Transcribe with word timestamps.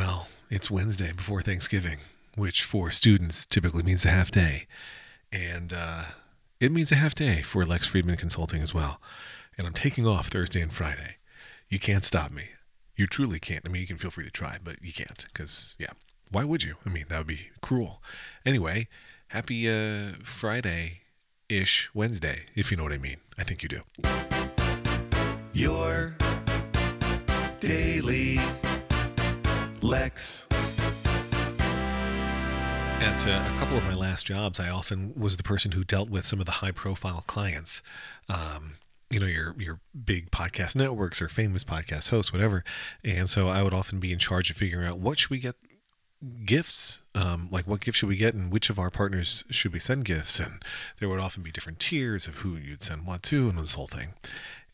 Well, 0.00 0.28
it's 0.48 0.70
Wednesday 0.70 1.12
before 1.12 1.42
Thanksgiving, 1.42 1.98
which 2.34 2.64
for 2.64 2.90
students 2.90 3.44
typically 3.44 3.82
means 3.82 4.06
a 4.06 4.08
half 4.08 4.30
day. 4.30 4.66
And 5.30 5.74
uh, 5.76 6.04
it 6.58 6.72
means 6.72 6.90
a 6.90 6.94
half 6.94 7.14
day 7.14 7.42
for 7.42 7.66
Lex 7.66 7.86
Friedman 7.86 8.16
Consulting 8.16 8.62
as 8.62 8.72
well. 8.72 8.98
And 9.58 9.66
I'm 9.66 9.74
taking 9.74 10.06
off 10.06 10.28
Thursday 10.28 10.62
and 10.62 10.72
Friday. 10.72 11.16
You 11.68 11.78
can't 11.78 12.02
stop 12.02 12.30
me. 12.30 12.44
You 12.96 13.06
truly 13.06 13.38
can't. 13.38 13.60
I 13.66 13.68
mean, 13.68 13.82
you 13.82 13.86
can 13.86 13.98
feel 13.98 14.10
free 14.10 14.24
to 14.24 14.30
try, 14.30 14.56
but 14.64 14.82
you 14.82 14.94
can't 14.94 15.26
because, 15.26 15.76
yeah, 15.78 15.92
why 16.30 16.44
would 16.44 16.62
you? 16.62 16.76
I 16.86 16.88
mean, 16.88 17.04
that 17.10 17.18
would 17.18 17.26
be 17.26 17.50
cruel. 17.60 18.02
Anyway, 18.46 18.88
happy 19.28 19.68
uh, 19.68 20.12
Friday 20.24 21.02
ish 21.50 21.90
Wednesday, 21.92 22.46
if 22.54 22.70
you 22.70 22.78
know 22.78 22.84
what 22.84 22.94
I 22.94 22.98
mean. 22.98 23.18
I 23.36 23.44
think 23.44 23.62
you 23.62 23.68
do. 23.68 23.82
Your 25.52 26.16
daily 27.60 28.40
Lex. 29.90 30.46
At 33.00 33.26
uh, 33.26 33.44
a 33.44 33.58
couple 33.58 33.76
of 33.76 33.82
my 33.82 33.96
last 33.96 34.24
jobs, 34.24 34.60
I 34.60 34.70
often 34.70 35.12
was 35.16 35.36
the 35.36 35.42
person 35.42 35.72
who 35.72 35.82
dealt 35.82 36.08
with 36.08 36.24
some 36.24 36.38
of 36.38 36.46
the 36.46 36.52
high 36.52 36.70
profile 36.70 37.24
clients. 37.26 37.82
Um, 38.28 38.74
you 39.10 39.18
know 39.18 39.26
your 39.26 39.56
your 39.58 39.80
big 40.04 40.30
podcast 40.30 40.76
networks 40.76 41.20
or 41.20 41.28
famous 41.28 41.64
podcast 41.64 42.10
hosts 42.10 42.32
whatever 42.32 42.62
and 43.02 43.28
so 43.28 43.48
i 43.48 43.60
would 43.60 43.74
often 43.74 43.98
be 43.98 44.12
in 44.12 44.20
charge 44.20 44.50
of 44.50 44.56
figuring 44.56 44.86
out 44.86 45.00
what 45.00 45.18
should 45.18 45.30
we 45.30 45.40
get 45.40 45.56
gifts 46.44 47.00
um, 47.16 47.48
like 47.50 47.66
what 47.66 47.80
gift 47.80 47.98
should 47.98 48.08
we 48.08 48.14
get 48.14 48.34
and 48.34 48.52
which 48.52 48.70
of 48.70 48.78
our 48.78 48.88
partners 48.88 49.42
should 49.50 49.72
we 49.72 49.80
send 49.80 50.04
gifts 50.04 50.38
and 50.38 50.62
there 51.00 51.08
would 51.08 51.18
often 51.18 51.42
be 51.42 51.50
different 51.50 51.80
tiers 51.80 52.28
of 52.28 52.36
who 52.36 52.54
you'd 52.54 52.84
send 52.84 53.04
what 53.04 53.24
to 53.24 53.48
and 53.48 53.58
this 53.58 53.74
whole 53.74 53.88
thing 53.88 54.14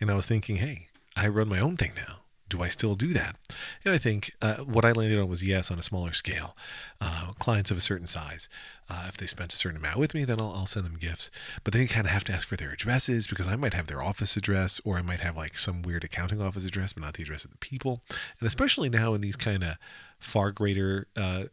and 0.00 0.10
i 0.10 0.14
was 0.16 0.26
thinking 0.26 0.56
hey 0.56 0.88
i 1.14 1.28
run 1.28 1.48
my 1.48 1.60
own 1.60 1.76
thing 1.76 1.92
now 1.96 2.23
do 2.48 2.62
I 2.62 2.68
still 2.68 2.94
do 2.94 3.12
that? 3.14 3.36
And 3.84 3.94
I 3.94 3.98
think 3.98 4.32
uh, 4.42 4.56
what 4.56 4.84
I 4.84 4.92
landed 4.92 5.18
on 5.18 5.28
was 5.28 5.42
yes, 5.42 5.70
on 5.70 5.78
a 5.78 5.82
smaller 5.82 6.12
scale. 6.12 6.56
Uh, 7.00 7.32
clients 7.38 7.70
of 7.70 7.78
a 7.78 7.80
certain 7.80 8.06
size, 8.06 8.48
uh, 8.88 9.06
if 9.08 9.16
they 9.16 9.26
spent 9.26 9.52
a 9.52 9.56
certain 9.56 9.78
amount 9.78 9.98
with 9.98 10.14
me, 10.14 10.24
then 10.24 10.40
I'll, 10.40 10.52
I'll 10.54 10.66
send 10.66 10.84
them 10.84 10.96
gifts. 10.96 11.30
But 11.62 11.72
then 11.72 11.82
you 11.82 11.88
kind 11.88 12.06
of 12.06 12.12
have 12.12 12.24
to 12.24 12.32
ask 12.32 12.46
for 12.46 12.56
their 12.56 12.72
addresses 12.72 13.26
because 13.26 13.48
I 13.48 13.56
might 13.56 13.74
have 13.74 13.86
their 13.86 14.02
office 14.02 14.36
address 14.36 14.80
or 14.84 14.96
I 14.96 15.02
might 15.02 15.20
have 15.20 15.36
like 15.36 15.58
some 15.58 15.82
weird 15.82 16.04
accounting 16.04 16.40
office 16.40 16.64
address, 16.64 16.92
but 16.92 17.02
not 17.02 17.14
the 17.14 17.22
address 17.22 17.44
of 17.44 17.50
the 17.50 17.58
people. 17.58 18.02
And 18.38 18.46
especially 18.46 18.88
now 18.88 19.14
in 19.14 19.20
these 19.20 19.36
kind 19.36 19.64
of 19.64 19.76
far 20.18 20.52
greater, 20.52 21.06
uh, 21.16 21.44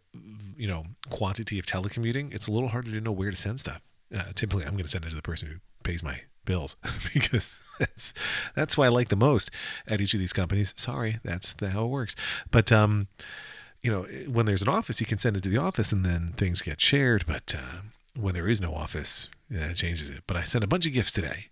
you 0.57 0.67
know, 0.67 0.85
quantity 1.09 1.57
of 1.57 1.65
telecommuting, 1.65 2.33
it's 2.33 2.47
a 2.47 2.51
little 2.51 2.69
harder 2.69 2.91
to 2.91 3.01
know 3.01 3.11
where 3.11 3.31
to 3.31 3.37
send 3.37 3.59
stuff. 3.59 3.81
Uh, 4.13 4.23
typically, 4.35 4.65
I'm 4.65 4.73
going 4.73 4.83
to 4.83 4.89
send 4.89 5.05
it 5.05 5.09
to 5.09 5.15
the 5.15 5.21
person 5.21 5.47
who 5.47 5.55
pays 5.83 6.03
my 6.03 6.21
bills 6.45 6.75
because 7.13 7.59
that's 7.81 8.13
that's 8.55 8.77
why 8.77 8.85
I 8.85 8.89
like 8.89 9.09
the 9.09 9.15
most 9.15 9.51
at 9.87 9.99
each 10.01 10.13
of 10.13 10.19
these 10.19 10.33
companies. 10.33 10.73
Sorry, 10.77 11.19
that's 11.23 11.53
the, 11.53 11.71
how 11.71 11.85
it 11.85 11.89
works. 11.89 12.15
But 12.51 12.71
um, 12.71 13.07
you 13.81 13.91
know, 13.91 14.03
when 14.27 14.45
there's 14.45 14.61
an 14.61 14.69
office, 14.69 14.99
you 14.99 15.07
can 15.07 15.19
send 15.19 15.35
it 15.35 15.43
to 15.43 15.49
the 15.49 15.57
office, 15.57 15.91
and 15.91 16.05
then 16.05 16.29
things 16.29 16.61
get 16.61 16.79
shared. 16.79 17.25
But 17.25 17.55
uh, 17.57 17.81
when 18.15 18.33
there 18.33 18.47
is 18.47 18.61
no 18.61 18.73
office, 18.73 19.29
yeah, 19.49 19.71
it 19.71 19.75
changes 19.75 20.09
it. 20.09 20.21
But 20.27 20.37
I 20.37 20.43
sent 20.43 20.63
a 20.63 20.67
bunch 20.67 20.85
of 20.85 20.93
gifts 20.93 21.11
today, 21.11 21.47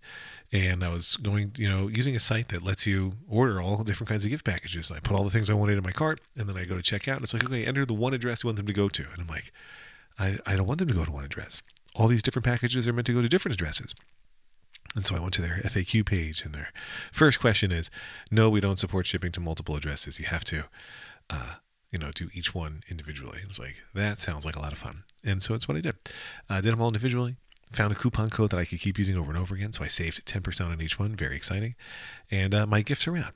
and 0.52 0.84
I 0.84 0.90
was 0.90 1.16
going, 1.16 1.52
you 1.56 1.68
know, 1.68 1.88
using 1.88 2.14
a 2.14 2.20
site 2.20 2.48
that 2.48 2.62
lets 2.62 2.86
you 2.86 3.14
order 3.28 3.60
all 3.60 3.82
different 3.82 4.08
kinds 4.08 4.24
of 4.24 4.30
gift 4.30 4.44
packages. 4.44 4.90
I 4.90 5.00
put 5.00 5.16
all 5.16 5.24
the 5.24 5.30
things 5.30 5.50
I 5.50 5.54
wanted 5.54 5.76
in 5.76 5.84
my 5.84 5.92
cart, 5.92 6.20
and 6.36 6.48
then 6.48 6.56
I 6.56 6.64
go 6.64 6.76
to 6.76 6.82
check 6.82 7.08
out. 7.08 7.16
And 7.16 7.24
it's 7.24 7.34
like, 7.34 7.44
okay, 7.44 7.64
enter 7.64 7.84
the 7.84 7.94
one 7.94 8.14
address 8.14 8.42
you 8.42 8.48
want 8.48 8.56
them 8.56 8.66
to 8.66 8.72
go 8.72 8.88
to, 8.88 9.02
and 9.12 9.20
I'm 9.20 9.28
like, 9.28 9.52
I, 10.18 10.38
I 10.46 10.56
don't 10.56 10.66
want 10.66 10.78
them 10.78 10.88
to 10.88 10.94
go 10.94 11.04
to 11.04 11.10
one 11.10 11.24
address. 11.24 11.62
All 11.96 12.06
these 12.06 12.22
different 12.22 12.46
packages 12.46 12.86
are 12.86 12.92
meant 12.92 13.06
to 13.06 13.12
go 13.12 13.22
to 13.22 13.28
different 13.28 13.54
addresses. 13.54 13.94
And 14.96 15.06
so 15.06 15.14
I 15.14 15.20
went 15.20 15.34
to 15.34 15.42
their 15.42 15.60
FAQ 15.64 16.04
page, 16.04 16.42
and 16.44 16.54
their 16.54 16.72
first 17.12 17.38
question 17.38 17.70
is, 17.70 17.90
"No, 18.30 18.50
we 18.50 18.60
don't 18.60 18.78
support 18.78 19.06
shipping 19.06 19.30
to 19.32 19.40
multiple 19.40 19.76
addresses. 19.76 20.18
You 20.18 20.26
have 20.26 20.44
to, 20.46 20.64
uh, 21.28 21.56
you 21.92 21.98
know, 21.98 22.10
do 22.10 22.28
each 22.32 22.54
one 22.54 22.82
individually." 22.88 23.40
It 23.42 23.48
was 23.48 23.58
like 23.58 23.82
that 23.94 24.18
sounds 24.18 24.44
like 24.44 24.56
a 24.56 24.60
lot 24.60 24.72
of 24.72 24.78
fun, 24.78 25.04
and 25.22 25.42
so 25.42 25.54
it's 25.54 25.68
what 25.68 25.76
I 25.76 25.80
did. 25.80 25.96
I 26.48 26.60
did 26.60 26.72
them 26.72 26.80
all 26.80 26.88
individually. 26.88 27.36
Found 27.72 27.92
a 27.92 27.96
coupon 27.96 28.30
code 28.30 28.50
that 28.50 28.58
I 28.58 28.64
could 28.64 28.80
keep 28.80 28.98
using 28.98 29.16
over 29.16 29.30
and 29.30 29.38
over 29.38 29.54
again, 29.54 29.72
so 29.72 29.84
I 29.84 29.86
saved 29.86 30.26
ten 30.26 30.42
percent 30.42 30.72
on 30.72 30.80
each 30.80 30.98
one. 30.98 31.14
Very 31.14 31.36
exciting, 31.36 31.76
and 32.28 32.52
uh, 32.52 32.66
my 32.66 32.82
gifts 32.82 33.06
are 33.06 33.16
out. 33.16 33.34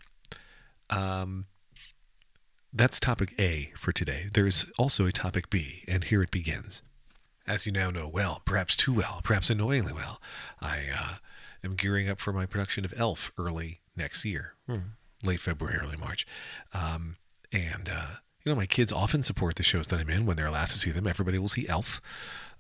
Um, 0.90 1.46
that's 2.72 2.98
topic 2.98 3.32
A 3.38 3.70
for 3.76 3.92
today. 3.92 4.28
There 4.32 4.48
is 4.48 4.72
also 4.76 5.06
a 5.06 5.12
topic 5.12 5.50
B, 5.50 5.84
and 5.86 6.02
here 6.02 6.20
it 6.20 6.32
begins. 6.32 6.82
As 7.46 7.66
you 7.66 7.70
now 7.70 7.90
know 7.90 8.10
well, 8.12 8.42
perhaps 8.44 8.74
too 8.76 8.92
well, 8.92 9.20
perhaps 9.22 9.50
annoyingly 9.50 9.92
well, 9.92 10.20
I 10.60 10.80
uh, 10.92 11.14
am 11.64 11.74
gearing 11.74 12.08
up 12.08 12.20
for 12.20 12.32
my 12.32 12.46
production 12.46 12.84
of 12.84 12.94
Elf 12.96 13.32
early 13.38 13.80
next 13.96 14.24
year, 14.24 14.54
hmm. 14.66 14.78
late 15.22 15.40
February, 15.40 15.78
early 15.82 15.96
March. 15.96 16.26
Um, 16.72 17.16
and, 17.52 17.88
uh, 17.88 18.16
you 18.44 18.52
know, 18.52 18.56
my 18.56 18.66
kids 18.66 18.92
often 18.92 19.22
support 19.22 19.56
the 19.56 19.62
shows 19.62 19.88
that 19.88 20.00
I'm 20.00 20.10
in 20.10 20.26
when 20.26 20.36
they're 20.36 20.46
allowed 20.46 20.68
to 20.68 20.78
see 20.78 20.90
them. 20.90 21.06
Everybody 21.06 21.38
will 21.38 21.48
see 21.48 21.68
Elf. 21.68 22.00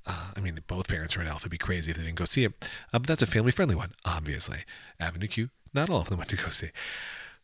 Uh, 0.06 0.32
I 0.36 0.40
mean, 0.40 0.58
both 0.66 0.88
parents 0.88 1.16
are 1.16 1.22
in 1.22 1.26
Elf. 1.26 1.42
It'd 1.42 1.50
be 1.50 1.58
crazy 1.58 1.90
if 1.90 1.96
they 1.96 2.04
didn't 2.04 2.18
go 2.18 2.24
see 2.24 2.44
it. 2.44 2.52
Uh, 2.92 2.98
but 2.98 3.06
that's 3.06 3.22
a 3.22 3.26
family 3.26 3.52
friendly 3.52 3.74
one, 3.74 3.92
obviously. 4.04 4.60
Avenue 5.00 5.26
Q, 5.26 5.50
not 5.72 5.90
all 5.90 6.00
of 6.00 6.08
them 6.08 6.18
went 6.18 6.30
to 6.30 6.36
go 6.36 6.48
see. 6.48 6.70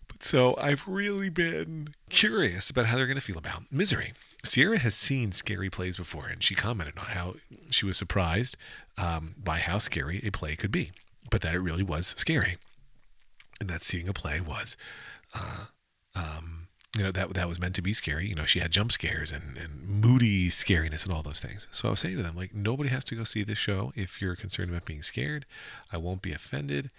But 0.07 0.23
so 0.23 0.57
I've 0.59 0.87
really 0.87 1.29
been 1.29 1.95
curious 2.09 2.71
about 2.71 2.87
how 2.87 2.97
they're 2.97 3.07
going 3.07 3.19
to 3.19 3.23
feel 3.25 3.39
about 3.39 3.65
Misery. 3.71 4.13
Sierra 4.43 4.79
has 4.79 4.95
seen 4.95 5.33
scary 5.33 5.69
plays 5.69 5.97
before, 5.97 6.27
and 6.27 6.43
she 6.43 6.55
commented 6.55 6.99
on 6.99 7.07
how 7.07 7.35
she 7.71 7.85
was 7.85 7.99
surprised 7.99 8.57
um, 8.97 9.35
by 9.43 9.59
how 9.59 9.79
scary 9.79 10.21
a 10.25 10.31
play 10.31 10.57
could 10.57 10.73
be 10.73 10.93
but 11.31 11.41
that 11.43 11.55
it 11.55 11.61
really 11.61 11.83
was 11.83 12.15
scary, 12.17 12.59
and 13.61 13.71
that 13.71 13.83
seeing 13.83 14.09
a 14.09 14.13
play 14.13 14.41
was, 14.41 14.77
uh, 15.35 15.67
um, 16.15 16.69
you 16.97 17.05
know, 17.05 17.11
that 17.11 17.35
that 17.35 17.49
was 17.49 17.61
meant 17.61 17.75
to 17.77 17.83
be 17.83 17.93
scary. 17.93 18.29
You 18.29 18.35
know, 18.35 18.45
she 18.45 18.61
had 18.61 18.71
jump 18.71 18.93
scares 18.93 19.33
and 19.33 19.57
and 19.57 19.89
moody 19.89 20.49
scariness 20.49 21.05
and 21.05 21.15
all 21.15 21.23
those 21.23 21.41
things. 21.41 21.69
So 21.73 21.89
I 21.89 21.91
was 21.93 22.01
saying 22.01 22.17
to 22.17 22.23
them, 22.23 22.37
like, 22.37 22.55
nobody 22.55 22.91
has 22.91 23.05
to 23.07 23.15
go 23.15 23.25
see 23.25 23.45
this 23.45 23.59
show 23.59 23.93
if 23.95 24.21
you're 24.21 24.37
concerned 24.37 24.71
about 24.71 24.85
being 24.85 25.03
scared. 25.03 25.47
I 25.93 25.97
won't 25.97 26.23
be 26.23 26.33
offended, 26.33 26.91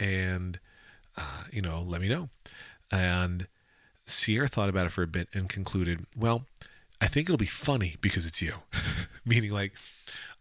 and 0.00 0.58
uh, 1.16 1.44
you 1.52 1.62
know, 1.62 1.80
let 1.80 2.00
me 2.00 2.08
know. 2.08 2.28
And 2.90 3.46
Sierra 4.06 4.48
thought 4.48 4.68
about 4.68 4.86
it 4.86 4.92
for 4.92 5.02
a 5.02 5.08
bit 5.08 5.28
and 5.32 5.48
concluded, 5.48 6.06
well, 6.16 6.46
I 7.00 7.08
think 7.08 7.28
it'll 7.28 7.36
be 7.36 7.46
funny 7.46 7.96
because 8.00 8.26
it's 8.26 8.40
you. 8.40 8.54
Meaning, 9.24 9.50
like, 9.52 9.72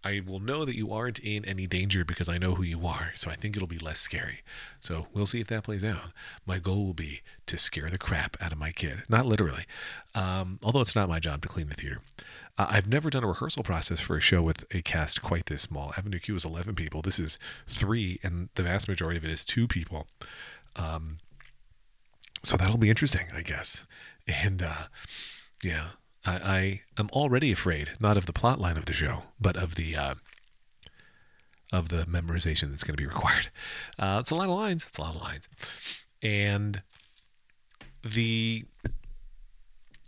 I 0.05 0.21
will 0.23 0.39
know 0.39 0.66
that 0.66 0.75
you 0.75 0.93
aren't 0.93 1.17
in 1.17 1.43
any 1.45 1.66
danger 1.66 2.05
because 2.05 2.29
I 2.29 2.38
know 2.38 2.53
who 2.53 2.61
you 2.61 2.85
are. 2.85 3.11
So 3.16 3.31
I 3.31 3.35
think 3.35 3.55
it'll 3.55 3.67
be 3.67 3.79
less 3.79 3.99
scary. 3.99 4.41
So 4.79 5.07
we'll 5.11 5.25
see 5.25 5.41
if 5.41 5.47
that 5.47 5.63
plays 5.63 5.83
out. 5.83 6.11
My 6.45 6.59
goal 6.59 6.85
will 6.85 6.93
be 6.93 7.21
to 7.47 7.57
scare 7.57 7.89
the 7.89 7.97
crap 7.97 8.38
out 8.39 8.51
of 8.51 8.59
my 8.59 8.71
kid. 8.71 9.03
Not 9.09 9.25
literally, 9.25 9.66
um, 10.13 10.59
although 10.61 10.81
it's 10.81 10.95
not 10.95 11.09
my 11.09 11.19
job 11.19 11.41
to 11.41 11.47
clean 11.47 11.69
the 11.69 11.73
theater. 11.73 12.01
Uh, 12.55 12.67
I've 12.69 12.88
never 12.88 13.09
done 13.09 13.23
a 13.23 13.27
rehearsal 13.27 13.63
process 13.63 13.99
for 13.99 14.16
a 14.16 14.21
show 14.21 14.43
with 14.43 14.63
a 14.73 14.83
cast 14.83 15.23
quite 15.23 15.47
this 15.47 15.63
small. 15.63 15.91
Avenue 15.97 16.19
Q 16.19 16.35
is 16.35 16.45
11 16.45 16.75
people. 16.75 17.01
This 17.01 17.17
is 17.17 17.39
three, 17.67 18.19
and 18.22 18.49
the 18.53 18.63
vast 18.63 18.87
majority 18.87 19.17
of 19.17 19.25
it 19.25 19.31
is 19.31 19.43
two 19.43 19.67
people. 19.67 20.05
Um, 20.75 21.17
so 22.43 22.57
that'll 22.57 22.77
be 22.77 22.91
interesting, 22.91 23.25
I 23.35 23.41
guess. 23.41 23.83
And 24.27 24.61
uh, 24.61 24.87
yeah, 25.63 25.87
I, 26.25 26.34
I 26.34 26.81
am 26.97 27.09
already 27.12 27.52
afraid, 27.52 27.91
not 28.00 28.18
of 28.18 28.25
the 28.25 28.34
plot 28.34 28.59
line 28.59 28.78
of 28.78 28.86
the 28.86 28.94
show, 28.94 29.24
but 29.40 29.56
of 29.56 29.75
the 29.75 29.96
uh, 29.96 30.16
of 31.72 31.90
the 31.90 32.06
memorization 32.06 32.69
that's 32.69 32.84
going 32.84 32.96
to 32.96 33.02
be 33.02 33.08
required. 33.08 33.50
Uh, 33.97 34.18
it's 34.19 34.31
a 34.31 34.35
lot 34.35 34.50
of 34.50 34.56
lines. 34.56 34.85
It's 34.90 34.97
a 34.97 35.02
lot 35.02 35.16
of 35.16 35.22
lines, 35.22 35.47
and 36.22 36.81
the 38.03 38.66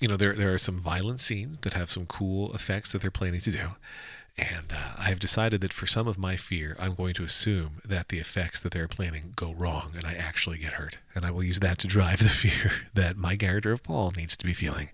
you 0.02 0.08
know 0.10 0.18
there 0.18 0.34
there 0.34 0.54
are 0.54 0.58
some 0.58 0.78
violent 0.78 1.22
scenes 1.22 1.60
that 1.60 1.72
have 1.74 1.90
some 1.90 2.06
cool 2.06 2.54
effects 2.54 2.92
that 2.92 3.02
they're 3.02 3.10
planning 3.10 3.40
to 3.40 3.52
do, 3.52 3.68
and 4.38 4.72
uh, 4.72 4.94
I 4.98 5.10
have 5.10 5.20
decided 5.20 5.62
that 5.62 5.74
for 5.74 5.88
some 5.88 6.08
of 6.08 6.18
my 6.18 6.36
fear, 6.36 6.76
I'm 6.80 6.94
going 6.94 7.16
to 7.16 7.24
assume 7.24 7.82
that 7.84 8.10
the 8.10 8.20
effects 8.20 8.62
that 8.62 8.72
they're 8.72 8.88
planning 8.88 9.34
go 9.36 9.54
wrong 9.54 9.94
and 9.96 10.06
I 10.06 10.14
actually 10.14 10.60
get 10.60 10.74
hurt. 10.74 11.00
And 11.16 11.26
I 11.26 11.32
will 11.32 11.44
use 11.44 11.60
that 11.62 11.80
to 11.80 11.88
drive 11.88 12.20
the 12.24 12.30
fear 12.30 12.72
that 12.94 13.18
my 13.18 13.36
character 13.36 13.72
of 13.72 13.82
Paul 13.82 14.14
needs 14.16 14.38
to 14.38 14.46
be 14.46 14.54
feeling 14.54 14.90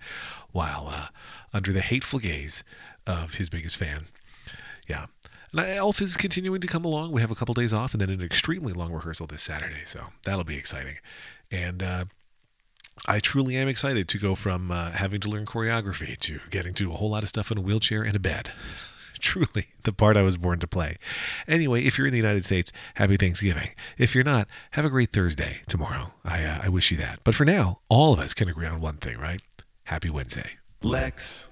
while 0.51 0.88
uh, 0.89 1.07
under 1.53 1.73
the 1.73 1.81
hateful 1.81 2.19
gaze 2.19 2.63
of 3.06 3.35
his 3.35 3.50
biggest 3.50 3.75
fan. 3.75 4.06
Yeah. 4.88 5.07
And 5.51 5.62
Elf 5.62 6.01
is 6.01 6.15
continuing 6.15 6.62
to 6.62 6.68
come 6.68 6.85
along. 6.85 7.12
We 7.12 7.21
have 7.21 7.31
a 7.31 7.35
couple 7.35 7.53
days 7.53 7.73
off 7.73 7.94
and 7.94 8.00
then 8.00 8.09
an 8.09 8.21
extremely 8.21 8.71
long 8.71 8.94
rehearsal 8.94 9.27
this 9.27 9.44
Saturday. 9.44 9.83
So 9.83 10.00
that'll 10.23 10.45
be 10.45 10.57
exciting. 10.57 10.95
And, 11.51 11.83
uh, 11.83 12.06
I 13.07 13.19
truly 13.19 13.57
am 13.57 13.68
excited 13.68 14.07
to 14.07 14.18
go 14.19 14.35
from 14.35 14.71
uh, 14.71 14.91
having 14.91 15.19
to 15.21 15.27
learn 15.27 15.45
choreography 15.45 16.15
to 16.19 16.39
getting 16.51 16.75
to 16.75 16.83
do 16.85 16.94
a 16.94 16.95
whole 16.95 17.09
lot 17.09 17.23
of 17.23 17.29
stuff 17.29 17.51
in 17.51 17.57
a 17.57 17.62
wheelchair 17.62 18.03
and 18.03 18.15
a 18.15 18.19
bed 18.19 18.51
truly 19.23 19.69
the 19.83 19.93
part 19.93 20.17
I 20.17 20.21
was 20.21 20.37
born 20.37 20.59
to 20.59 20.67
play. 20.67 20.97
Anyway, 21.47 21.83
if 21.83 21.97
you're 21.97 22.07
in 22.07 22.13
the 22.13 22.19
United 22.19 22.45
States, 22.45 22.71
happy 22.95 23.17
Thanksgiving. 23.17 23.69
If 23.97 24.13
you're 24.13 24.23
not, 24.23 24.47
have 24.71 24.85
a 24.85 24.89
great 24.89 25.11
Thursday 25.11 25.61
tomorrow. 25.67 26.13
I, 26.23 26.43
uh, 26.43 26.59
I 26.63 26.69
wish 26.69 26.91
you 26.91 26.97
that. 26.97 27.19
But 27.23 27.33
for 27.33 27.45
now, 27.45 27.79
all 27.89 28.13
of 28.13 28.19
us 28.19 28.33
can 28.33 28.49
agree 28.49 28.67
on 28.67 28.81
one 28.81 28.97
thing, 28.97 29.17
right? 29.17 29.41
Happy 29.85 30.09
Wednesday. 30.09 30.57
Lex. 30.81 31.47